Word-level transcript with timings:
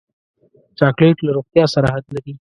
چاکلېټ 0.79 1.17
له 1.25 1.31
روغتیا 1.37 1.65
سره 1.73 1.87
حد 1.93 2.05
لري. 2.15 2.33